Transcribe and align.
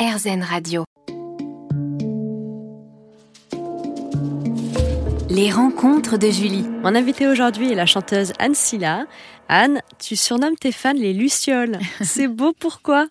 RZN 0.00 0.42
Radio. 0.42 0.84
Les 5.28 5.50
rencontres 5.50 6.16
de 6.16 6.28
Julie. 6.30 6.62
Mon 6.82 6.94
invitée 6.94 7.28
aujourd'hui 7.28 7.70
est 7.72 7.74
la 7.74 7.86
chanteuse 7.86 8.32
Anne 8.38 8.54
Silla. 8.54 9.06
Anne, 9.48 9.80
tu 9.98 10.16
surnommes 10.16 10.56
tes 10.56 10.72
fans 10.72 10.92
les 10.94 11.12
Lucioles. 11.12 11.78
C'est 12.00 12.28
beau, 12.28 12.52
pourquoi? 12.58 13.08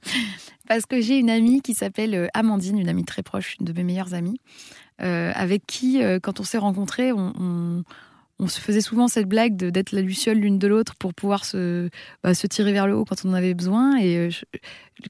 Parce 0.67 0.85
que 0.85 0.99
j'ai 1.01 1.17
une 1.17 1.29
amie 1.29 1.61
qui 1.61 1.73
s'appelle 1.73 2.15
euh, 2.15 2.27
Amandine, 2.33 2.79
une 2.79 2.89
amie 2.89 3.05
très 3.05 3.23
proche, 3.23 3.55
une 3.59 3.65
de 3.65 3.73
mes 3.73 3.83
meilleures 3.83 4.13
amies, 4.13 4.39
euh, 5.01 5.31
avec 5.35 5.65
qui, 5.67 6.03
euh, 6.03 6.19
quand 6.21 6.39
on 6.39 6.43
s'est 6.43 6.57
rencontrés, 6.57 7.11
on, 7.11 7.33
on- 7.39 7.83
on 8.39 8.47
se 8.47 8.59
faisait 8.59 8.81
souvent 8.81 9.07
cette 9.07 9.27
blague 9.27 9.55
de- 9.57 9.69
d'être 9.69 9.91
la 9.91 10.01
luciole 10.01 10.37
l'une 10.37 10.57
de 10.59 10.67
l'autre 10.67 10.95
pour 10.95 11.13
pouvoir 11.13 11.43
se, 11.45 11.89
bah, 12.23 12.33
se 12.33 12.47
tirer 12.47 12.71
vers 12.71 12.87
le 12.87 12.95
haut 12.95 13.05
quand 13.05 13.25
on 13.25 13.29
en 13.29 13.33
avait 13.33 13.53
besoin. 13.53 13.97
Et 13.97 14.15
euh, 14.17 14.29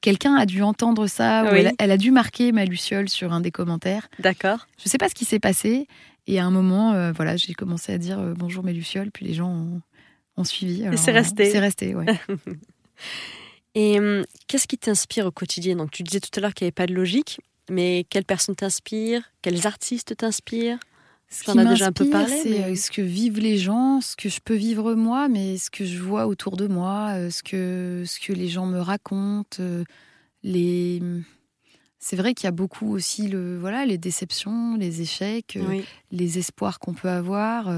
quelqu'un 0.02 0.36
a 0.36 0.46
dû 0.46 0.62
entendre 0.64 1.08
ça, 1.08 1.44
ou 1.44 1.48
elle, 1.56 1.68
a- 1.68 1.74
elle 1.78 1.92
a 1.92 1.98
dû 1.98 2.12
marquer 2.12 2.52
ma 2.52 2.66
luciole 2.66 3.08
sur 3.10 3.32
un 3.32 3.42
des 3.42 3.52
commentaires. 3.52 4.08
D'accord. 4.20 4.68
Je 4.84 4.90
sais 4.90 4.98
pas 4.98 5.10
ce 5.10 5.16
qui 5.16 5.26
s'est 5.26 5.40
passé. 5.40 5.88
Et 6.28 6.40
à 6.40 6.46
un 6.46 6.52
moment, 6.52 6.94
euh, 6.94 7.12
voilà, 7.12 7.38
j'ai 7.38 7.54
commencé 7.54 7.92
à 7.94 7.98
dire 7.98 8.20
euh, 8.20 8.34
bonjour 8.36 8.64
mes 8.64 8.74
lucioles, 8.74 9.10
puis 9.12 9.26
les 9.26 9.34
gens 9.34 9.50
ont, 9.52 9.82
ont 10.38 10.44
suivi. 10.44 10.86
Alors, 10.86 10.98
c'est 11.00 11.12
resté. 11.12 11.52
C'est 11.52 11.60
resté, 11.60 11.96
ouais. 11.96 12.06
Et 13.76 14.00
hum, 14.00 14.24
qu'est-ce 14.48 14.68
qui 14.68 14.78
t'inspire 14.78 15.26
au 15.28 15.32
quotidien? 15.32 15.76
Donc, 15.76 15.92
tu 15.92 16.04
disais 16.04 16.20
tout 16.20 16.30
à 16.38 16.42
l'heure 16.42 16.54
qu'il 16.54 16.66
n'y 16.66 16.70
avait 16.70 16.72
pas 16.74 16.88
de 16.88 16.94
logique, 16.94 17.40
mais 17.70 18.06
quelle 18.10 18.26
personne 18.26 18.56
t'inspire? 18.56 19.22
Quels 19.42 19.68
artistes 19.68 20.18
t'inspirent? 20.18 20.80
Ce 21.32 21.44
qui 21.44 21.56
déjà 21.56 21.88
un 21.88 21.92
peu 21.92 22.10
parlé, 22.10 22.36
C'est 22.42 22.50
mais- 22.50 22.64
euh, 22.72 22.76
ce 22.76 22.90
que 22.90 23.02
vivent 23.04 23.40
les 23.40 23.58
gens, 23.58 24.02
ce 24.02 24.16
que 24.16 24.30
je 24.30 24.40
peux 24.44 24.56
vivre 24.56 24.96
moi, 24.96 25.28
mais 25.30 25.58
ce 25.58 25.70
que 25.70 25.86
je 25.86 26.00
vois 26.00 26.26
autour 26.26 26.58
de 26.58 26.68
moi, 26.68 27.10
euh, 27.16 27.30
ce 27.30 27.44
que, 27.44 28.04
ce 28.08 28.20
que 28.20 28.34
les 28.34 28.48
gens 28.48 28.66
me 28.66 28.80
racontent. 28.80 29.58
euh, 29.62 29.84
Les... 30.44 31.02
C'est 32.00 32.16
vrai 32.16 32.34
qu'il 32.34 32.46
y 32.46 32.48
a 32.48 32.52
beaucoup 32.52 32.90
aussi 32.94 33.28
le, 33.28 33.60
voilà, 33.60 33.86
les 33.86 33.98
déceptions, 33.98 34.76
les 34.78 35.02
échecs, 35.02 35.60
Oui. 35.68 35.84
les 36.12 36.38
espoirs 36.40 36.80
qu'on 36.80 36.94
peut 36.94 37.10
avoir. 37.10 37.70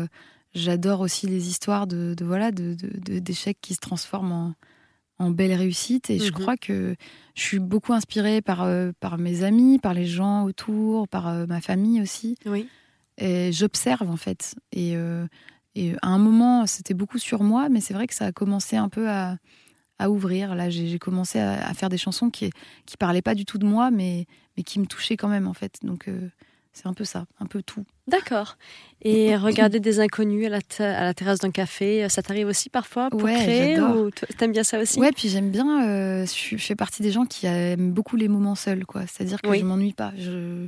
J'adore 0.53 0.99
aussi 1.01 1.25
les 1.27 1.49
histoires 1.49 1.87
de, 1.87 2.13
de, 2.15 2.23
voilà 2.23 2.51
de, 2.51 2.75
d'échecs 3.19 3.57
qui 3.61 3.73
se 3.73 3.79
transforment 3.79 4.31
en, 4.31 4.53
en 5.25 5.29
belles 5.31 5.55
réussites. 5.55 6.11
Et 6.11 6.19
je 6.19 6.25
Mhm. 6.25 6.31
crois 6.39 6.55
que 6.55 6.95
je 7.35 7.41
suis 7.41 7.57
beaucoup 7.59 7.93
inspirée 7.93 8.41
par, 8.43 8.61
euh, 8.61 8.91
par 8.99 9.17
mes 9.17 9.43
amis, 9.43 9.79
par 9.79 9.95
les 9.95 10.05
gens 10.05 10.43
autour, 10.43 11.07
par 11.07 11.27
euh, 11.27 11.47
ma 11.47 11.59
famille 11.59 11.99
aussi. 12.01 12.35
Oui. 12.45 12.67
J'observe 13.51 14.09
en 14.09 14.17
fait. 14.17 14.55
Et, 14.71 14.95
euh, 14.95 15.25
et 15.75 15.93
à 16.01 16.07
un 16.09 16.17
moment, 16.17 16.65
c'était 16.67 16.93
beaucoup 16.93 17.17
sur 17.19 17.43
moi, 17.43 17.69
mais 17.69 17.81
c'est 17.81 17.93
vrai 17.93 18.07
que 18.07 18.13
ça 18.15 18.25
a 18.25 18.31
commencé 18.31 18.75
un 18.77 18.89
peu 18.89 19.09
à, 19.09 19.37
à 19.99 20.09
ouvrir. 20.09 20.55
Là, 20.55 20.69
j'ai 20.69 20.99
commencé 20.99 21.39
à, 21.39 21.65
à 21.67 21.73
faire 21.73 21.89
des 21.89 21.97
chansons 21.97 22.29
qui 22.29 22.49
qui 22.85 22.97
parlaient 22.97 23.21
pas 23.21 23.35
du 23.35 23.45
tout 23.45 23.57
de 23.57 23.65
moi, 23.65 23.91
mais 23.91 24.25
mais 24.57 24.63
qui 24.63 24.79
me 24.79 24.85
touchaient 24.85 25.17
quand 25.17 25.29
même 25.29 25.47
en 25.47 25.53
fait. 25.53 25.75
Donc 25.83 26.07
euh, 26.07 26.29
c'est 26.73 26.87
un 26.87 26.93
peu 26.93 27.03
ça, 27.05 27.25
un 27.39 27.45
peu 27.45 27.61
tout. 27.61 27.85
D'accord. 28.07 28.57
Et 29.03 29.35
regarder 29.35 29.79
des 29.79 29.99
inconnus 29.99 30.47
à 30.47 30.49
la, 30.49 30.59
à 30.99 31.03
la 31.03 31.13
terrasse 31.13 31.39
d'un 31.39 31.51
café, 31.51 32.07
ça 32.09 32.21
t'arrive 32.21 32.47
aussi 32.47 32.69
parfois 32.69 33.09
pour 33.09 33.23
Ouais, 33.23 33.33
créer 33.33 33.79
ou 33.81 34.09
t'aimes 34.37 34.51
bien 34.51 34.63
ça 34.63 34.79
aussi? 34.79 34.99
Ouais, 34.99 35.11
puis 35.11 35.29
j'aime 35.29 35.49
bien. 35.51 35.87
euh, 35.87 36.25
je 36.25 36.57
fais 36.57 36.75
partie 36.75 37.01
des 37.03 37.11
gens 37.11 37.25
qui 37.25 37.45
aiment 37.45 37.91
beaucoup 37.91 38.15
les 38.15 38.27
moments 38.27 38.55
seuls, 38.55 38.85
quoi. 38.85 39.01
C'est-à-dire 39.07 39.41
que 39.41 39.49
Oui. 39.49 39.59
je 39.59 39.65
m'ennuie 39.65 39.93
pas. 39.93 40.11
Je 40.17 40.67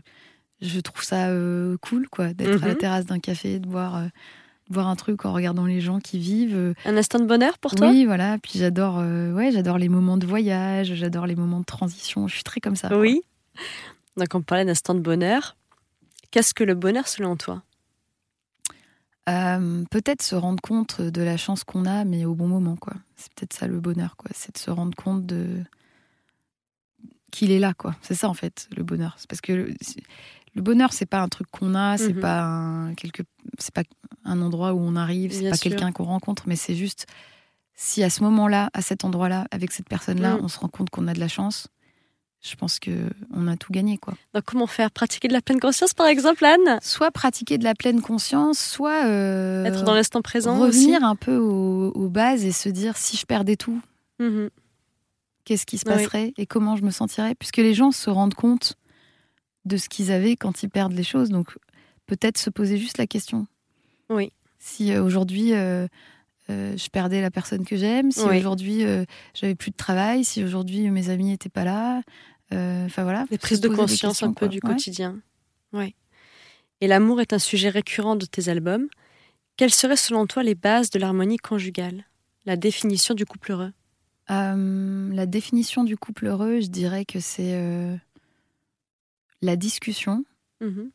je 0.64 0.80
trouve 0.80 1.04
ça 1.04 1.28
euh, 1.28 1.78
cool, 1.82 2.08
quoi, 2.10 2.34
d'être 2.34 2.64
à 2.64 2.68
la 2.68 2.74
Mhm. 2.74 2.78
terrasse 2.80 3.06
d'un 3.06 3.20
café, 3.20 3.60
de 3.60 3.68
boire 3.68 3.96
euh, 3.98 4.06
de 4.70 4.74
boire 4.74 4.88
un 4.88 4.96
truc 4.96 5.26
en 5.26 5.34
regardant 5.34 5.66
les 5.66 5.82
gens 5.82 6.00
qui 6.00 6.18
vivent. 6.20 6.56
euh, 6.56 6.74
Un 6.86 6.96
instant 6.96 7.20
de 7.20 7.26
bonheur 7.26 7.58
pour 7.60 7.76
toi? 7.76 7.90
Oui, 7.90 8.06
voilà. 8.06 8.38
Puis 8.42 8.58
j'adore, 8.60 8.98
euh, 9.00 9.32
ouais, 9.34 9.52
j'adore 9.52 9.78
les 9.78 9.90
moments 9.90 10.16
de 10.18 10.26
voyage, 10.26 10.94
j'adore 10.96 11.28
les 11.28 11.36
moments 11.36 11.60
de 11.60 11.66
transition. 11.66 12.28
Je 12.30 12.36
suis 12.36 12.44
très 12.44 12.62
comme 12.62 12.78
ça. 12.78 12.88
quoi. 12.88 12.98
Oui. 12.98 13.22
Donc 14.16 14.28
on 14.34 14.42
parlait 14.42 14.64
d'instant 14.66 14.96
de 14.96 15.02
bonheur. 15.02 15.58
Qu'est-ce 16.32 16.54
que 16.54 16.64
le 16.64 16.76
bonheur 16.76 17.08
selon 17.10 17.36
toi? 17.36 17.62
Peut-être 19.26 20.22
se 20.22 20.36
rendre 20.36 20.62
compte 20.62 21.02
de 21.02 21.22
la 21.22 21.38
chance 21.38 21.64
qu'on 21.64 21.86
a, 21.86 22.04
mais 22.06 22.26
au 22.26 22.36
bon 22.36 22.48
moment, 22.48 22.76
quoi. 22.76 22.94
C'est 23.16 23.32
peut-être 23.34 23.54
ça 23.54 23.68
le 23.68 23.80
bonheur, 23.80 24.16
quoi. 24.18 24.30
C'est 24.34 24.54
de 24.54 24.58
se 24.58 24.70
rendre 24.72 24.96
compte 24.96 25.26
de 25.26 25.64
qu'il 27.32 27.52
est 27.52 27.60
là, 27.60 27.74
quoi. 27.74 27.96
C'est 28.02 28.16
ça 28.16 28.30
en 28.30 28.34
fait, 28.34 28.68
le 28.76 28.84
bonheur. 28.84 29.16
C'est 29.18 29.28
parce 29.30 29.42
que 29.42 29.74
le, 30.56 30.62
bonheur, 30.62 30.94
c'est 30.94 31.06
pas 31.06 31.22
un 31.22 31.30
truc 31.30 31.48
qu'on 31.52 31.76
a, 31.76 31.98
c'est 31.98 32.14
Mhm. 32.14 32.20
pas 32.20 32.42
un 32.42 32.94
quelque, 32.96 33.24
c'est 33.60 33.74
pas 33.74 33.84
un 34.26 34.42
endroit 34.42 34.74
où 34.74 34.80
on 34.80 34.96
arrive, 34.96 35.32
c'est 35.34 35.50
pas 35.50 35.58
quelqu'un 35.58 35.92
qu'on 35.92 36.04
rencontre, 36.06 36.44
mais 36.48 36.56
c'est 36.56 36.76
juste 36.76 37.06
si 37.76 38.04
à 38.04 38.10
ce 38.10 38.22
moment-là, 38.24 38.70
à 38.74 38.82
cet 38.82 39.04
endroit-là, 39.04 39.48
avec 39.52 39.72
cette 39.72 39.90
personne-là, 39.90 40.36
Mhm. 40.38 40.44
on 40.44 40.48
se 40.48 40.60
rend 40.60 40.68
compte 40.68 40.90
qu'on 40.90 41.08
a 41.08 41.14
de 41.14 41.20
la 41.20 41.28
chance. 41.28 41.68
Je 42.46 42.56
pense 42.56 42.78
que 42.78 43.10
on 43.34 43.48
a 43.48 43.56
tout 43.56 43.72
gagné, 43.72 43.98
quoi. 43.98 44.16
Donc 44.34 44.44
comment 44.44 44.68
faire? 44.68 44.92
Pratiquer 44.92 45.30
de 45.30 45.34
la 45.34 45.42
pleine 45.42 45.62
conscience 45.62 45.94
par 45.94 46.08
exemple, 46.08 46.44
Anne? 46.44 46.78
Soit 46.82 47.10
pratiquer 47.10 47.58
de 47.58 47.64
la 47.64 47.74
pleine 47.74 48.02
conscience, 48.02 48.60
soit 48.60 49.06
euh, 49.06 49.64
Être 49.64 49.84
dans 49.86 49.94
l'instant 49.94 50.22
présent 50.22 50.60
revenir 50.60 51.04
un 51.06 51.16
peu 51.16 51.38
aux, 51.38 51.92
aux 51.92 52.10
bases 52.10 52.44
et 52.44 52.52
se 52.52 52.68
dire 52.68 52.98
si 52.98 53.16
je 53.16 53.26
perdais 53.26 53.56
tout, 53.56 53.82
Mhm. 54.20 54.50
qu'est-ce 55.46 55.66
qui 55.66 55.78
se 55.78 55.86
Oui. 55.88 55.94
passerait 55.96 56.34
et 56.38 56.46
comment 56.46 56.76
je 56.76 56.84
me 56.84 56.92
sentirais? 56.92 57.34
Puisque 57.36 57.58
les 57.58 57.74
gens 57.74 57.92
se 57.92 58.10
rendent 58.10 58.34
compte 58.36 58.74
de 59.66 59.78
ce 59.78 59.90
qu'ils 59.90 60.12
avaient 60.12 60.36
quand 60.36 60.64
ils 60.64 60.70
perdent 60.70 60.94
les 60.94 61.04
choses. 61.04 61.30
Donc 61.30 61.58
peut-être 62.06 62.38
se 62.38 62.50
poser 62.50 62.78
juste 62.78 62.98
la 62.98 63.08
question. 63.08 63.48
Oui. 64.10 64.32
Si 64.60 64.92
euh, 64.94 65.04
aujourd'hui 65.04 65.54
euh, 65.54 65.88
euh, 66.50 66.76
je 66.78 66.90
perdais 66.90 67.22
la 67.22 67.32
personne 67.32 67.66
que 67.66 67.76
j'aime, 67.78 68.12
si 68.12 68.22
Oui. 68.22 68.38
aujourd'hui 68.38 68.84
euh, 68.86 69.06
j'avais 69.34 69.56
plus 69.56 69.72
de 69.72 69.76
travail, 69.78 70.24
si 70.26 70.44
aujourd'hui 70.44 70.90
mes 70.90 71.10
amis 71.10 71.26
n'étaient 71.26 71.50
pas 71.50 71.64
là. 71.64 72.02
Enfin 72.52 73.02
voilà. 73.04 73.26
Des 73.32 73.38
se 73.38 73.42
prises 73.42 73.62
de 73.62 73.68
conscience 73.70 74.22
un 74.22 74.28
peu 74.34 74.46
quoi. 74.46 74.48
du 74.48 74.60
Ouais. 74.64 74.74
quotidien. 74.74 75.20
Oui. 75.72 75.96
Et 76.82 76.88
l'amour 76.88 77.20
est 77.20 77.34
un 77.34 77.40
sujet 77.40 77.70
récurrent 77.70 78.16
de 78.16 78.26
tes 78.26 78.48
albums. 78.50 78.88
Quelles 79.58 79.74
seraient 79.74 79.96
selon 79.96 80.28
toi 80.28 80.44
les 80.44 80.54
bases 80.54 80.90
de 80.92 81.00
l'harmonie 81.00 81.38
conjugale? 81.38 82.06
La 82.46 82.56
définition 82.56 83.16
du 83.16 83.26
couple 83.26 83.54
heureux? 83.54 83.72
La 84.30 85.26
définition 85.26 85.84
du 85.84 85.98
couple 85.98 86.28
heureux, 86.28 86.60
je 86.62 86.68
dirais 86.68 87.06
que 87.06 87.20
c'est 87.20 87.54
la 89.44 89.56
discussion 89.56 90.24
Mhm. 90.62 90.90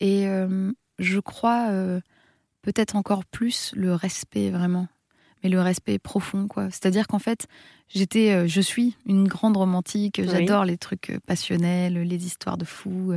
et 0.00 0.28
euh, 0.28 0.72
je 1.00 1.18
crois 1.18 1.68
euh, 1.70 2.00
peut-être 2.62 2.94
encore 2.96 3.24
plus 3.24 3.72
le 3.76 3.92
respect 3.94 4.50
vraiment, 4.50 4.86
mais 5.42 5.48
le 5.50 5.60
respect 5.60 5.98
profond 5.98 6.46
quoi. 6.46 6.70
C'est-à-dire 6.70 7.06
qu'en 7.08 7.18
fait, 7.18 7.48
j'étais, 7.88 8.30
euh, 8.32 8.46
je 8.46 8.60
suis 8.60 8.96
une 9.06 9.26
grande 9.26 9.56
romantique. 9.56 10.16
Oui. 10.20 10.28
J'adore 10.30 10.64
les 10.64 10.78
trucs 10.78 11.18
passionnels, 11.26 11.94
les 12.02 12.26
histoires 12.26 12.56
de 12.58 12.64
fous. 12.64 13.14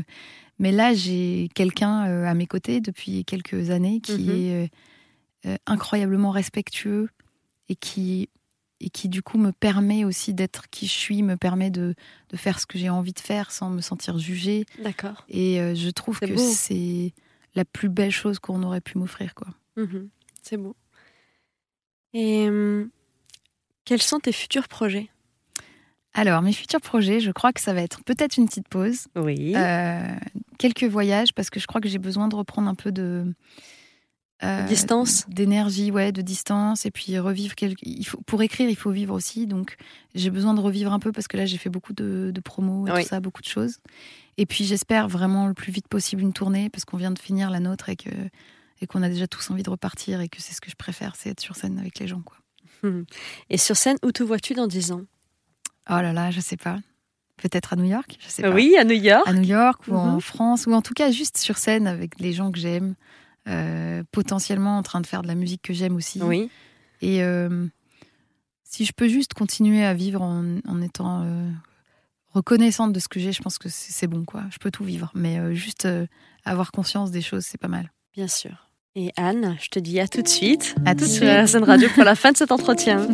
Mais 0.58 0.72
là, 0.72 0.94
j'ai 0.94 1.50
quelqu'un 1.54 2.02
à 2.26 2.34
mes 2.34 2.48
côtés 2.48 2.82
depuis 2.82 3.24
quelques 3.26 3.70
années 3.70 4.00
qui 4.02 4.28
Mhm. 4.28 4.68
est 5.46 5.58
incroyablement 5.66 6.32
respectueux 6.32 7.10
et 7.70 7.76
qui 7.76 8.30
et 8.84 8.90
qui 8.90 9.08
du 9.10 9.22
coup 9.22 9.38
me 9.38 9.52
permet 9.52 10.04
aussi 10.06 10.34
d'être 10.34 10.70
qui 10.70 10.88
je 10.88 10.92
suis, 10.92 11.24
me 11.24 11.38
permet 11.38 11.70
de, 11.70 11.96
de 12.30 12.38
faire 12.38 12.60
ce 12.60 12.66
que 12.66 12.78
j'ai 12.78 12.90
envie 12.90 13.14
de 13.14 13.20
faire 13.20 13.52
sans 13.52 13.70
me 13.70 13.82
sentir 13.82 14.18
jugée. 14.18 14.66
D'accord. 14.84 15.24
Et 15.30 15.62
euh, 15.62 15.76
je 15.76 15.90
trouve 15.90 16.20
que 16.20 16.36
c'est 16.38 17.14
la 17.56 17.64
plus 17.66 17.90
belle 17.90 18.12
chose 18.12 18.40
qu'on 18.40 18.64
aurait 18.64 18.82
pu 18.82 18.98
m'offrir. 18.98 19.36
quoi. 19.36 19.48
Mhm. 19.78 20.10
C'est 20.42 20.58
beau. 20.58 20.76
Et 22.14 22.48
hum, 22.50 22.90
quels 23.86 24.02
sont 24.02 24.20
tes 24.20 24.32
futurs 24.32 24.68
projets? 24.68 25.10
Alors, 26.14 26.42
mes 26.42 26.52
futurs 26.52 26.82
projets, 26.82 27.22
je 27.22 27.32
crois 27.32 27.54
que 27.54 27.62
ça 27.62 27.74
va 27.74 27.82
être 27.82 28.04
peut-être 28.04 28.36
une 28.38 28.46
petite 28.46 28.68
pause, 28.68 29.08
Oui. 29.16 29.54
euh, 29.56 30.16
quelques 30.58 30.84
voyages, 30.84 31.34
parce 31.34 31.50
que 31.50 31.60
je 31.60 31.68
crois 31.68 31.80
que 31.80 31.88
j'ai 31.88 32.00
besoin 32.00 32.28
de 32.28 32.36
reprendre 32.36 32.68
un 32.70 32.76
peu 32.76 32.92
de... 32.92 33.34
euh, 34.44 34.66
Distance. 34.68 35.26
d'énergie 35.30 35.92
ouais 35.92 36.12
de 36.12 36.22
distance 36.22 36.86
et 36.86 36.92
puis 36.92 37.18
revivre 37.20 37.54
il 37.84 38.04
faut 38.06 38.20
pour 38.26 38.42
écrire 38.42 38.70
il 38.70 38.76
faut 38.76 38.90
vivre 38.92 39.14
aussi 39.14 39.46
donc 39.48 39.76
j'ai 40.16 40.30
besoin 40.32 40.54
de 40.56 40.60
revivre 40.60 40.92
un 40.94 41.00
peu 41.00 41.12
parce 41.12 41.28
que 41.28 41.38
là 41.38 41.46
j'ai 41.46 41.58
fait 41.58 41.70
beaucoup 41.70 41.94
de, 41.94 42.32
de 42.34 42.42
promos 42.42 42.88
et 42.88 42.92
Oui. 42.92 43.04
tout 43.04 43.08
ça 43.10 43.20
beaucoup 43.20 43.42
de 43.42 43.48
choses 43.48 43.78
et 44.38 44.46
puis 44.48 44.64
j'espère 44.66 45.08
vraiment 45.08 45.48
le 45.48 45.54
plus 45.54 45.72
vite 45.72 45.88
possible 45.88 46.22
une 46.24 46.34
tournée 46.34 46.70
parce 46.70 46.86
qu'on 46.86 46.98
vient 46.98 47.12
de 47.12 47.20
finir 47.20 47.50
la 47.52 47.60
nôtre 47.60 47.90
et 47.90 47.96
que 47.96 48.10
et 48.82 48.88
qu'on 48.88 49.04
a 49.04 49.10
déjà 49.10 49.28
tous 49.28 49.52
envie 49.52 49.62
de 49.64 49.70
repartir 49.70 50.22
et 50.22 50.28
que 50.30 50.42
c'est 50.42 50.54
ce 50.56 50.62
que 50.62 50.72
je 50.72 50.76
préfère 50.76 51.16
c'est 51.16 51.30
être 51.30 51.40
sur 51.42 51.56
scène 51.56 51.78
avec 51.78 52.00
les 52.00 52.08
gens 52.08 52.22
quoi. 52.22 52.38
Et 53.52 53.58
sur 53.60 53.78
scène, 53.78 53.98
où 54.04 54.12
te 54.12 54.24
vois-tu 54.24 54.56
dans 54.56 54.66
10 54.66 54.92
ans? 54.92 55.02
Oh 55.90 56.02
là 56.02 56.14
là 56.14 56.32
je 56.32 56.40
sais 56.40 56.58
pas 56.58 56.80
peut-être 57.38 57.74
à 57.74 57.76
New 57.76 57.86
York 57.86 58.18
je 58.20 58.28
sais 58.30 58.42
pas 58.42 58.50
Oui, 58.52 58.76
à 58.78 58.84
New 58.84 58.96
York. 58.96 59.28
à 59.28 59.34
New 59.34 59.44
York 59.44 59.84
ou 59.88 59.96
en 59.96 60.14
Mhm. 60.16 60.22
France 60.22 60.66
ou 60.68 60.74
en 60.74 60.82
tout 60.82 60.94
cas 60.96 61.12
juste 61.12 61.38
sur 61.38 61.58
scène 61.58 61.86
avec 61.88 62.20
les 62.20 62.34
gens 62.34 62.52
que 62.52 62.58
j'aime 62.60 62.96
euh, 63.52 64.04
potentiellement 64.12 64.78
en 64.78 64.84
train 64.84 65.02
de 65.02 65.08
faire 65.08 65.22
de 65.22 65.28
la 65.28 65.36
musique 65.36 65.62
que 65.62 65.74
j'aime 65.74 65.96
aussi 65.96 66.22
Oui. 66.22 66.50
Et 67.02 67.24
euh, 67.24 67.68
si 68.64 68.86
je 68.86 68.94
peux 68.94 69.08
juste 69.08 69.34
continuer 69.34 69.84
à 69.84 69.94
vivre 69.94 70.22
en, 70.22 70.60
en 70.68 70.82
étant 70.82 71.24
euh, 71.24 71.50
reconnaissante 72.34 72.94
de 72.94 73.00
ce 73.00 73.08
que 73.08 73.20
j'ai, 73.20 73.32
je 73.32 73.42
pense 73.42 73.58
que 73.58 73.70
c'est 73.70 74.08
bon, 74.08 74.24
quoi. 74.24 74.44
Je 74.52 74.58
peux 74.58 74.72
tout 74.72 74.84
vivre, 74.84 75.12
mais 75.14 75.40
euh, 75.40 75.54
juste 75.54 75.86
euh, 75.86 76.06
avoir 76.46 76.72
conscience 76.72 77.12
des 77.12 77.22
choses, 77.22 77.44
c'est 77.46 77.60
pas 77.60 77.68
mal. 77.68 77.92
Bien 78.14 78.28
sûr. 78.28 78.70
Et 78.96 79.12
Anne, 79.18 79.58
je 79.62 79.70
te 79.70 79.80
dis 79.80 80.00
à 80.00 80.08
tout 80.08 80.22
de 80.22 80.28
suite 80.28 80.76
À 80.86 80.96
tout 80.96 81.06
de 81.06 81.10
sur 81.10 81.48
suite. 81.48 81.64
Radio 81.64 81.90
pour 81.94 82.04
la 82.04 82.16
fin 82.16 82.32
de 82.32 82.38
cet 82.38 82.52
entretien. 82.52 83.08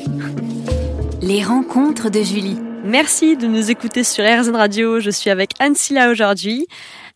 Les 1.21 1.43
rencontres 1.43 2.09
de 2.09 2.21
Julie. 2.21 2.57
Merci 2.83 3.35
de 3.37 3.47
nous 3.47 3.69
écouter 3.71 4.03
sur 4.03 4.23
RZN 4.23 4.55
Radio. 4.55 4.99
Je 4.99 5.09
suis 5.09 5.29
avec 5.29 5.51
Anne 5.59 5.75
Silla 5.75 6.09
aujourd'hui. 6.09 6.67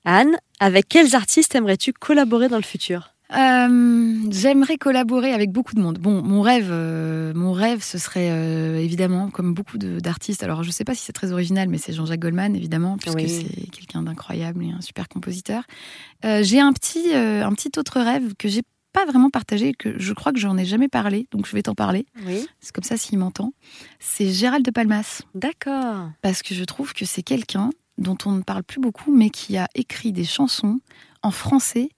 Anne, 0.06 0.38
avec 0.59 0.89
quels 0.89 1.15
artistes 1.15 1.53
aimerais-tu 1.56 1.94
collaborer 1.94 2.50
dans 2.50 2.57
le 2.57 2.63
futur? 2.63 3.11
Euh, 3.33 4.30
J'aimerais 4.30 4.78
collaborer 4.78 5.33
avec 5.33 5.51
beaucoup 5.51 5.75
de 5.75 5.81
monde. 5.81 5.98
Bon, 6.00 6.22
mon 6.22 6.42
rêve, 6.42 6.69
euh, 6.72 7.33
mon 7.33 7.51
rêve, 7.51 7.83
ce 7.83 7.98
serait 7.98 8.30
euh, 8.31 8.78
évidemment, 8.78 9.30
comme 9.30 9.54
beaucoup 9.54 9.78
d'artistes. 9.78 10.44
Alors, 10.44 10.63
je 10.63 10.69
ne 10.69 10.74
sais 10.74 10.83
pas 10.83 10.95
si 10.95 11.04
c'est 11.04 11.13
très 11.13 11.31
original, 11.31 11.69
mais 11.69 11.78
c'est 11.78 11.94
Jean-Jacques 11.94 12.19
Goldman, 12.19 12.56
évidemment, 12.56 12.98
puisque 12.98 13.28
c'est 13.30 13.69
quelqu'un 13.72 14.04
d'incroyable 14.04 14.63
et 14.63 14.72
un 14.72 14.81
super 14.81 15.07
compositeur. 15.07 15.63
j'ai 16.24 16.60
un 16.60 16.74
petit, 16.74 17.13
un 17.13 17.54
petit 17.54 17.72
autre 17.78 18.00
rêve 18.00 18.36
que 18.38 18.48
j'ai 18.48 18.63
pas 18.94 19.06
vraiment 19.06 19.30
partagé, 19.30 19.74
que 19.74 19.98
je 20.00 20.13
crois 20.13 20.33
que 20.33 20.39
j'en 20.39 20.57
ai 20.57 20.66
jamais 20.66 20.89
parlé, 20.89 21.28
donc 21.31 21.48
je 21.48 21.54
vais 21.54 21.63
t'en 21.63 21.75
parler. 21.75 22.06
Oui. 22.25 22.45
C'est 22.60 22.74
comme 22.74 22.83
ça 22.83 22.98
s'il 22.98 23.19
m'entend. 23.19 23.54
C'est 24.00 24.30
Gérald 24.30 24.66
de 24.66 24.72
Palmas. 24.72 25.22
D'accord. 25.33 26.10
Parce 26.22 26.42
que 26.42 26.54
je 26.54 26.63
trouve 26.63 26.94
que 26.94 27.06
c'est 27.06 27.24
quelqu'un 27.24 27.69
dont 27.98 28.18
on 28.25 28.31
ne 28.31 28.42
parle 28.42 28.63
plus 28.63 28.81
beaucoup, 28.81 29.16
mais 29.16 29.30
qui 29.30 29.57
a 29.57 29.68
écrit 29.75 30.12
des 30.12 30.24
chansons 30.24 30.80
en 31.24 31.31
français 31.31 31.89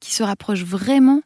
qui 0.00 0.12
se 0.14 0.22
rapprochent 0.22 0.64
vraiment 0.64 1.22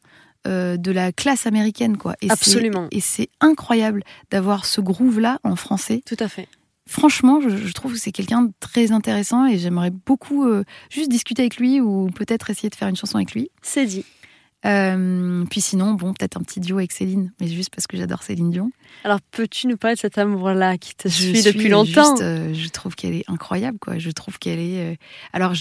euh, 0.47 0.77
de 0.77 0.91
la 0.91 1.13
classe 1.13 1.47
américaine, 1.47 1.97
quoi. 1.97 2.15
Et 2.21 2.31
Absolument. 2.31 2.89
Et 2.91 3.01
c'est 3.01 3.29
incroyable 3.41 4.03
d'avoir 4.31 4.65
ce 4.65 4.81
groove-là 4.81 5.39
en 5.45 5.57
français. 5.57 6.03
Tout 6.05 6.17
à 6.19 6.29
fait. 6.29 6.49
Franchement, 6.87 7.41
je, 7.41 7.73
trouve 7.73 7.93
que 7.93 7.99
c'est 7.99 8.11
quelqu'un 8.11 8.43
de 8.43 8.53
très 8.59 8.91
intéressant 8.91 9.47
et 9.47 9.57
j'aimerais 9.57 9.91
beaucoup 9.91 10.45
euh, 10.45 10.65
juste 10.91 11.11
discuter 11.11 11.43
avec 11.43 11.57
lui 11.59 11.81
ou 11.81 12.09
peut-être 12.09 12.51
essayer 12.51 12.71
de 12.71 12.75
faire 12.75 12.89
une 12.89 12.97
chanson 12.97 13.17
avec 13.17 13.33
lui. 13.33 13.51
C'est 13.63 13.87
dit. 13.87 14.05
Euh, 14.65 15.45
puis 15.51 15.61
sinon, 15.61 15.95
bon, 15.95 16.13
peut-être 16.15 16.37
un 16.37 16.43
petit 16.43 16.61
duo 16.61 16.79
avec 16.79 16.93
Céline, 16.93 17.33
mais 17.41 17.49
juste 17.49 17.71
parce 17.75 17.87
que 17.87 17.97
j'adore 17.97 18.23
Céline 18.23 18.51
Dion. 18.51 18.71
Alors, 19.05 19.21
peux-tu 19.21 19.67
nous 19.67 19.77
parler 19.77 19.97
de 19.97 20.01
cet 20.01 20.19
amour-là 20.19 20.79
qui 20.79 20.95
te 20.95 21.09
suit 21.09 21.43
depuis 21.43 21.69
longtemps? 21.69 22.15
euh, 22.21 22.55
Je 22.55 22.69
trouve 22.69 22.95
qu'elle 22.95 23.15
est 23.15 23.25
incroyable, 23.29 23.79
quoi. 23.81 23.99
Je 23.99 24.11
trouve 24.11 24.39
qu'elle 24.39 24.61
est. 24.61 24.93
Euh, 24.93 24.97
alors, 25.33 25.55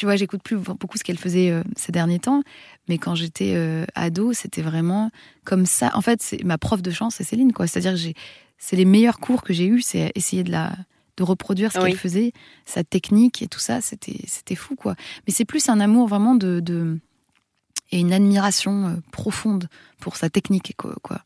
tu 0.00 0.06
vois, 0.06 0.16
j'écoute 0.16 0.42
plus 0.42 0.56
beaucoup 0.56 0.96
ce 0.96 1.04
qu'elle 1.04 1.18
faisait 1.18 1.52
ces 1.76 1.92
derniers 1.92 2.18
temps, 2.18 2.42
mais 2.88 2.96
quand 2.96 3.14
j'étais 3.14 3.54
ado, 3.94 4.32
c'était 4.32 4.62
vraiment 4.62 5.10
comme 5.44 5.66
ça. 5.66 5.90
En 5.92 6.00
fait, 6.00 6.22
c'est 6.22 6.42
ma 6.42 6.56
prof 6.56 6.80
de 6.80 6.90
chant, 6.90 7.10
c'est 7.10 7.22
Céline, 7.22 7.52
quoi. 7.52 7.66
C'est-à-dire 7.66 7.92
que 7.92 8.18
c'est 8.56 8.76
les 8.76 8.86
meilleurs 8.86 9.18
cours 9.18 9.42
que 9.42 9.52
j'ai 9.52 9.66
eus, 9.66 9.82
c'est 9.82 10.10
essayer 10.14 10.42
de 10.42 10.50
la 10.50 10.74
de 11.18 11.22
reproduire 11.22 11.70
ce 11.70 11.78
qu'elle 11.78 11.98
faisait, 11.98 12.32
sa 12.64 12.82
technique 12.82 13.42
et 13.42 13.46
tout 13.46 13.58
ça, 13.58 13.82
c'était 13.82 14.20
c'était 14.26 14.54
fou, 14.54 14.74
quoi. 14.74 14.94
Mais 15.26 15.34
c'est 15.34 15.44
plus 15.44 15.68
un 15.68 15.80
amour 15.80 16.08
vraiment 16.08 16.34
de 16.34 16.98
et 17.92 17.98
une 17.98 18.12
admiration 18.12 18.88
euh, 18.88 18.96
profonde 19.12 19.68
pour 20.00 20.16
sa 20.16 20.30
technique. 20.30 20.74
Quoi, 20.76 21.20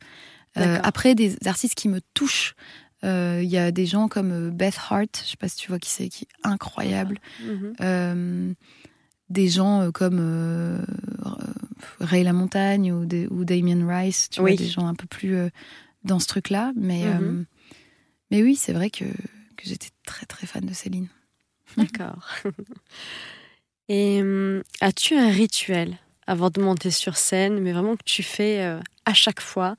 euh, 0.57 0.79
après, 0.83 1.15
des 1.15 1.37
artistes 1.47 1.75
qui 1.75 1.89
me 1.89 2.01
touchent, 2.15 2.55
euh, 2.55 2.84
il 3.05 3.49
y 3.49 3.59
a 3.59 3.71
des 3.71 3.87
gens 3.87 4.09
comme 4.09 4.51
Beth 4.51 4.79
Hart, 4.91 5.23
je 5.25 5.31
sais 5.31 5.37
pas 5.37 5.49
si 5.49 5.57
tu 5.57 5.69
vois 5.69 5.79
qui 5.79 5.91
c'est, 5.91 6.09
qui 6.09 6.25
est 6.25 6.49
incroyable. 6.49 7.19
Ah, 7.79 8.15
mhm. 8.15 8.55
des 9.31 9.49
gens 9.49 9.91
comme 9.93 10.85
Ray 12.01 12.25
La 12.25 12.33
Montagne 12.33 12.93
ou, 12.93 13.07
ou 13.31 13.45
Damien 13.45 13.87
Rice, 13.87 14.31
tu 14.31 14.41
vois, 14.41 14.55
des 14.55 14.69
gens 14.69 14.87
un 14.87 14.95
peu 14.95 15.07
plus 15.07 15.37
dans 16.05 16.19
ce 16.19 16.27
truc-là. 16.29 16.73
Mais, 16.77 17.05
mhm. 17.05 17.47
mais 18.31 18.43
oui, 18.43 18.57
c'est 18.57 18.73
vrai 18.73 18.91
que, 18.91 19.05
que 19.05 19.65
j'étais 19.65 19.91
très 20.07 20.27
très 20.27 20.47
fan 20.47 20.65
de 20.65 20.73
Céline. 20.73 21.09
D'accord. 21.77 22.29
Et 23.89 24.23
hum, 24.23 24.63
as-tu 24.81 25.15
un 25.15 25.31
rituel 25.31 25.99
avant 26.27 26.51
de 26.51 26.61
monter 26.61 26.91
sur 26.91 27.17
scène, 27.17 27.61
mais 27.61 27.73
vraiment 27.73 27.97
que 27.97 28.05
tu 28.05 28.23
fais 28.23 28.63
euh, 28.63 28.81
à 29.05 29.15
chaque 29.15 29.41
fois? 29.41 29.77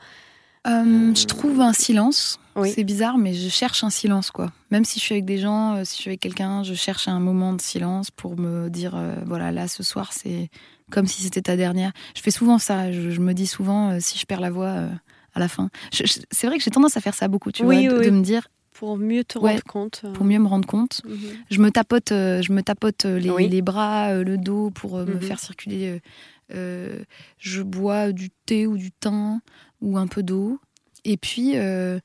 Euh, 0.66 1.14
Je 1.14 1.26
trouve 1.26 1.62
un 1.62 1.74
silence. 1.74 2.40
C'est 2.64 2.86
bizarre, 2.86 3.18
mais 3.18 3.34
je 3.34 3.50
cherche 3.50 3.84
un 3.84 3.90
silence, 3.90 4.32
quoi. 4.32 4.50
Même 4.72 4.86
si 4.86 4.98
je 5.00 5.04
suis 5.04 5.14
avec 5.14 5.26
des 5.26 5.38
gens, 5.38 5.76
euh, 5.76 5.82
si 5.84 5.98
je 5.98 6.02
suis 6.02 6.10
avec 6.10 6.22
quelqu'un, 6.22 6.64
je 6.64 6.74
cherche 6.74 7.10
un 7.10 7.20
moment 7.20 7.52
de 7.52 7.60
silence 7.60 8.12
pour 8.12 8.40
me 8.40 8.70
dire, 8.70 8.98
voilà, 9.26 9.52
là, 9.52 9.68
ce 9.68 9.84
soir, 9.84 10.14
c'est 10.14 10.50
comme 10.90 11.06
si 11.06 11.22
c'était 11.22 11.42
ta 11.42 11.58
dernière. 11.58 11.92
Je 12.16 12.22
fais 12.22 12.32
souvent 12.32 12.58
ça. 12.58 12.94
Je, 12.94 13.20
me 13.20 13.34
dis 13.34 13.48
souvent, 13.48 14.00
si 14.00 14.18
je 14.18 14.26
perds 14.26 14.40
la 14.40 14.52
voix 14.52 14.88
à 15.34 15.40
la 15.40 15.50
fin. 15.50 15.70
c'est 15.92 16.48
vrai 16.48 16.58
que 16.58 16.64
j'ai 16.64 16.72
tendance 16.72 16.96
à 16.96 17.02
faire 17.02 17.14
ça 17.14 17.28
beaucoup, 17.28 17.52
tu 17.52 17.64
vois, 17.64 17.76
de, 17.76 18.10
me 18.10 18.22
dire, 18.22 18.48
pour 18.72 18.96
mieux 18.98 19.26
te 19.26 19.38
rendre 19.38 19.64
compte. 19.64 20.06
Pour 20.14 20.24
mieux 20.24 20.40
me 20.40 20.48
rendre 20.48 20.66
compte. 20.66 21.02
Mhm. 21.04 21.18
Je 21.52 21.60
me 21.60 21.72
tapote, 21.72 22.12
je 22.12 22.54
me 22.54 22.62
tapote 22.62 23.04
les, 23.04 23.50
les 23.50 23.62
bras, 23.62 24.14
le 24.14 24.38
dos 24.38 24.70
pour 24.70 25.00
me 25.00 25.16
mhm. 25.16 25.22
faire 25.22 25.40
circuler 25.40 26.00
euh, 26.54 27.04
je 27.40 27.64
bois 27.64 28.12
du 28.12 28.30
thé 28.30 28.68
ou 28.68 28.78
du 28.78 28.92
thym 28.92 29.40
ou 29.86 29.98
un 29.98 30.08
peu 30.08 30.24
d'eau. 30.24 30.60
Et 31.06 31.16
puis, 31.16 31.54
euh, 31.56 32.00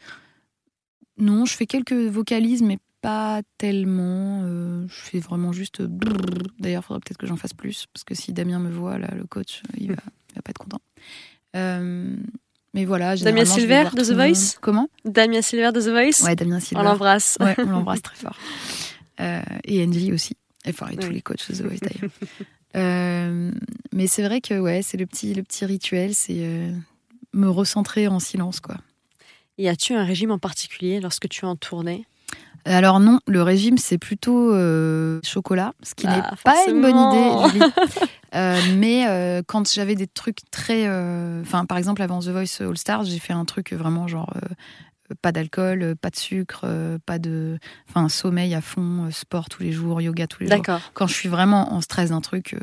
non, 1.19 1.45
je 1.47 1.55
fais 1.55 1.67
quelques 1.67 1.93
vocalises, 1.93 2.63
mais 2.63 2.79
pas 3.01 3.41
tellement. 3.59 4.43
Euh, 4.45 4.87
je 4.89 5.01
fais 5.01 5.19
vraiment 5.19 5.53
juste. 5.53 5.83
D'ailleurs, 5.83 6.83
il 6.85 6.87
faudrait 6.87 7.01
peut-être 7.01 7.19
que 7.19 7.27
j'en 7.27 7.37
fasse 7.37 7.55
plus, 7.55 7.87
parce 7.93 8.05
que 8.05 8.15
si 8.15 8.33
Damien 8.33 8.59
me 8.59 8.71
voit, 8.71 8.99
là, 8.99 9.09
le 9.17 9.25
coach, 9.25 9.63
il 9.79 9.89
va, 9.89 10.03
va 10.37 10.43
pas 10.43 10.51
être 10.51 10.59
content. 10.59 10.81
mais 11.55 12.85
voilà. 12.85 13.17
Damien 13.17 13.45
Silver 13.45 13.89
de 13.97 14.05
The 14.05 14.13
Voice 14.13 14.59
Comment? 14.61 14.89
Damien 15.05 15.43
Silver 15.43 15.73
de 15.73 15.81
The 15.81 15.89
Voice 15.89 16.25
Ouais, 16.25 16.37
Damien 16.37 16.61
Silver. 16.61 16.83
On 16.83 16.85
l'embrasse. 16.85 17.39
Ouais, 17.41 17.55
on 17.59 17.71
l'embrasse 17.71 18.03
très 18.03 18.17
fort. 18.17 18.37
et 19.19 19.85
Angie 19.85 20.13
aussi. 20.13 20.37
Enfin, 20.69 20.89
et 20.91 20.97
tous 20.97 21.11
les 21.11 21.23
coachs 21.23 21.51
de 21.51 21.57
The 21.57 21.63
Voice 21.63 21.79
d'ailleurs. 21.81 22.11
Euh, 22.77 23.51
mais 23.93 24.07
c'est 24.07 24.23
vrai 24.23 24.41
que 24.41 24.59
ouais, 24.59 24.83
c'est 24.83 24.97
le 24.97 25.07
petit, 25.07 25.35
le 25.35 25.43
petit 25.43 25.65
rituel, 25.65 26.15
c'est 26.15 26.39
euh, 26.39 26.73
me 27.41 27.51
recentrer 27.51 28.09
en 28.09 28.19
silence, 28.19 28.61
quoi. 28.61 28.77
Et 29.59 29.69
as-tu 29.69 29.95
un 29.95 30.05
régime 30.05 30.31
en 30.31 30.39
particulier 30.39 31.01
lorsque 31.01 31.29
tu 31.29 31.45
es 31.45 31.49
en 31.49 31.57
tournée? 31.57 32.07
Alors 32.67 33.01
non, 33.01 33.21
le 33.27 33.43
régime 33.43 33.79
c'est 33.79 33.97
plutôt 33.97 34.53
euh, 34.53 35.19
chocolat, 35.23 35.73
ce 35.83 35.95
qui 35.95 36.07
n'est 36.07 36.21
ah, 36.23 36.35
pas 36.45 36.57
une 36.69 36.83
bonne 36.83 36.97
idée. 36.97 37.67
mais 38.77 39.43
quand 39.47 39.71
j'avais 39.73 39.95
des 39.95 40.07
trucs 40.07 40.51
très, 40.51 40.87
enfin 41.41 41.65
par 41.65 41.79
exemple 41.79 42.03
avant 42.03 42.21
The 42.21 42.29
Voice 42.29 42.61
All 42.61 42.77
Stars, 42.77 43.05
j'ai 43.05 43.19
fait 43.19 43.33
un 43.33 43.47
truc 43.47 43.73
vraiment 43.73 44.09
genre 44.09 44.35
pas 45.23 45.33
d'alcool, 45.33 45.95
pas 46.01 46.11
de 46.11 46.17
sucre, 46.17 46.67
pas 47.07 47.19
de, 47.19 47.59
enfin 47.89 48.09
sommeil 48.09 48.55
à 48.55 48.61
fond, 48.61 49.09
sport 49.11 49.49
tous 49.49 49.63
les 49.63 49.73
jours, 49.73 50.01
yoga 50.01 50.27
tous 50.27 50.43
les 50.43 50.49
jours. 50.49 50.63
Quand 50.95 51.07
je 51.07 51.15
suis 51.15 51.29
vraiment 51.29 51.73
en 51.73 51.81
stress 51.81 52.11
d'un 52.11 52.21
truc, 52.21 52.55
euh, 52.55 52.59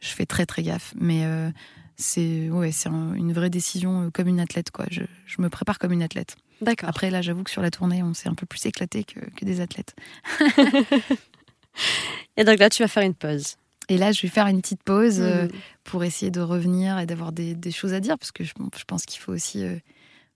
je 0.00 0.08
fais 0.08 0.26
très 0.26 0.46
très 0.46 0.62
gaffe. 0.62 0.94
Mais 0.98 1.24
euh, 1.24 1.50
c'est 1.96 2.50
ouais, 2.50 2.72
c'est 2.72 2.88
une 2.88 3.32
vraie 3.32 3.50
décision 3.50 4.06
euh, 4.06 4.10
comme 4.10 4.28
une 4.28 4.40
athlète 4.40 4.70
quoi. 4.70 4.86
Je, 4.90 5.02
je, 5.26 5.40
me 5.40 5.48
prépare 5.48 5.78
comme 5.78 5.92
une 5.92 6.02
athlète. 6.02 6.36
D'accord. 6.60 6.88
Après 6.88 7.10
là, 7.10 7.22
j'avoue 7.22 7.44
que 7.44 7.50
sur 7.50 7.62
la 7.62 7.70
tournée, 7.70 8.02
on 8.02 8.14
s'est 8.14 8.28
un 8.28 8.34
peu 8.34 8.46
plus 8.46 8.64
éclaté 8.66 9.04
que, 9.04 9.20
que 9.36 9.44
des 9.44 9.60
athlètes. 9.60 9.94
Et 12.36 12.44
donc 12.44 12.58
là, 12.58 12.70
tu 12.70 12.82
vas 12.82 12.88
faire 12.88 13.02
une 13.02 13.14
pause. 13.14 13.56
Et 13.88 13.98
là, 13.98 14.12
je 14.12 14.22
vais 14.22 14.28
faire 14.28 14.46
une 14.46 14.60
petite 14.62 14.82
pause 14.82 15.20
mmh. 15.20 15.48
pour 15.82 16.04
essayer 16.04 16.30
de 16.30 16.40
revenir 16.40 16.98
et 16.98 17.06
d'avoir 17.06 17.32
des, 17.32 17.54
des, 17.54 17.70
choses 17.70 17.92
à 17.92 18.00
dire 18.00 18.16
parce 18.18 18.32
que 18.32 18.42
je, 18.42 18.54
je 18.76 18.84
pense 18.84 19.04
qu'il 19.04 19.20
faut 19.20 19.32
aussi, 19.32 19.62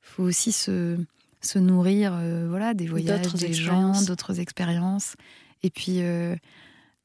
faut 0.03 0.23
aussi 0.23 0.53
se 0.53 0.99
se 1.41 1.59
nourrir 1.59 2.12
euh, 2.15 2.47
voilà, 2.49 2.75
des 2.75 2.87
voyages, 2.87 3.33
des 3.35 3.53
gens, 3.53 4.00
d'autres 4.03 4.41
expériences. 4.41 5.15
Et 5.62 5.71
puis, 5.71 6.00
euh, 6.00 6.35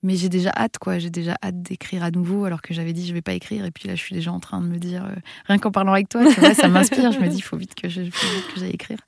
mais 0.04 0.16
j'ai 0.16 0.30
déjà 0.30 0.52
hâte, 0.56 0.78
quoi. 0.80 1.00
J'ai 1.00 1.10
déjà 1.10 1.38
hâte 1.44 1.62
d'écrire 1.62 2.04
à 2.04 2.12
nouveau, 2.12 2.46
alors 2.46 2.62
que 2.62 2.74
j'avais 2.74 2.94
dit 2.94 3.08
je 3.08 3.14
vais 3.14 3.22
pas 3.22 3.34
écrire. 3.34 3.66
Et 3.66 3.72
puis 3.72 3.88
là, 3.88 3.96
je 3.96 4.02
suis 4.02 4.14
déjà 4.14 4.32
en 4.32 4.40
train 4.40 4.62
de 4.62 4.68
me 4.68 4.78
dire, 4.78 5.06
euh, 5.06 5.16
rien 5.48 5.58
qu'en 5.58 5.72
parlant 5.72 5.94
avec 5.94 6.10
toi, 6.10 6.24
ça 6.54 6.68
m'inspire. 6.68 7.12
je 7.12 7.20
me 7.20 7.28
dis, 7.28 7.38
il 7.38 7.44
faut 7.44 7.58
vite 7.58 7.76
que 7.76 7.90
j'aille 7.90 8.12
écrire. 8.72 9.00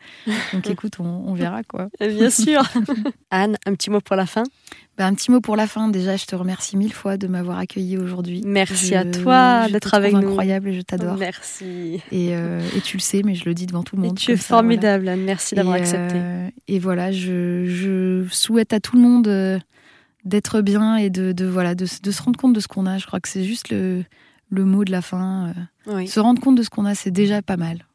Donc 0.54 0.70
écoute, 0.70 1.00
on, 1.00 1.06
on 1.06 1.34
verra, 1.34 1.64
quoi. 1.64 1.90
Bien 2.00 2.30
sûr. 2.30 2.64
Anne, 3.32 3.58
un 3.66 3.75
petit 3.75 3.90
mot 3.90 4.02
pour 4.02 4.16
la 4.16 4.25
fin? 4.25 4.44
Bah, 4.98 5.06
un 5.06 5.14
petit 5.14 5.30
mot 5.30 5.42
pour 5.42 5.58
la 5.58 5.68
fin. 5.68 5.90
Déjà, 5.90 6.16
je 6.16 6.25
te 6.25 6.36
remercie 6.36 6.78
mille 6.78 6.94
fois 6.94 7.18
de 7.18 7.28
m'avoir 7.28 7.60
accueilli 7.60 7.98
aujourd'hui. 7.98 8.42
Merci 8.46 8.96
à 8.96 9.04
toi 9.04 9.68
d'être 9.68 9.94
avec 9.94 10.14
nous. 10.14 10.20
incroyable 10.20 10.70
et 10.70 10.74
je 10.74 10.82
t'adore. 10.82 11.18
Merci. 11.18 12.02
Euh, 12.14 12.62
et, 12.75 12.82
tu 12.82 12.96
le 12.96 13.02
sais, 13.02 13.22
mais 13.25 13.36
je 13.36 13.44
le 13.46 13.54
dis 13.54 13.66
devant 13.66 13.84
tout 13.84 13.98
le 13.98 14.04
monde. 14.04 14.14
Et 14.14 14.16
tu 14.16 14.32
es 14.32 14.38
formidable, 14.38 15.10
Anne. 15.10 15.22
Merci 15.22 15.56
d'avoir 15.56 15.75
accepté. 15.75 16.16
Euh, 16.16 16.48
et 16.70 16.80
voilà, 16.80 17.12
je, 17.12 18.25
souhaite 18.32 18.72
à 18.72 18.80
tout 18.80 18.96
le 18.96 19.02
monde 19.02 19.28
euh, 19.28 19.60
d'être 20.25 20.62
bien 20.62 20.98
et 20.98 21.10
de, 21.10 21.46
voilà, 21.46 21.75
de, 21.75 21.86
se 21.86 22.22
rendre 22.22 22.38
compte 22.38 22.53
de 22.53 22.60
ce 22.60 22.67
qu'on 22.67 22.86
a. 22.86 22.98
Je 22.98 23.05
crois 23.05 23.20
que 23.20 23.29
c'est 23.29 23.44
juste 23.44 23.70
le, 23.70 24.03
le 24.50 24.65
mot 24.65 24.84
de 24.84 24.91
la 24.91 25.01
fin. 25.01 25.53
Se 25.86 26.20
rendre 26.20 26.41
compte 26.41 26.58
de 26.58 26.63
ce 26.63 26.70
qu'on 26.70 26.86
a, 26.86 26.96
c'est 26.96 27.12
déjà 27.12 27.41
pas 27.41 27.58
mal. 27.58 27.86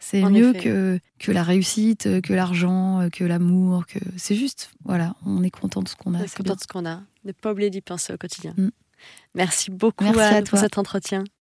C'est 0.00 0.20
mieux 0.22 0.52
que, 0.52 1.00
que 1.18 1.32
la 1.32 1.42
réussite, 1.42 2.20
que 2.20 2.34
l'argent, 2.34 3.08
que 3.10 3.24
l'amour, 3.24 3.86
que 3.86 3.98
c'est 4.18 4.34
juste, 4.34 4.70
voilà, 4.84 5.14
on 5.24 5.42
est 5.42 5.50
content 5.50 5.80
de 5.80 5.88
ce 5.88 5.96
qu'on 5.96 6.12
a. 6.14 6.18
On 6.18 6.22
est 6.22 6.36
content 6.36 6.56
de 6.56 6.60
ce 6.60 6.66
qu'on 6.66 6.84
a. 6.84 7.00
Ne 7.24 7.32
pas 7.32 7.52
oublier 7.52 7.70
d'y 7.70 7.80
penser 7.80 8.12
au 8.12 8.18
quotidien. 8.18 8.52
Mm. 8.58 8.68
Merci 9.34 9.70
beaucoup 9.70 10.04
pour 10.04 10.58
cet 10.58 10.76
entretien. 10.76 11.24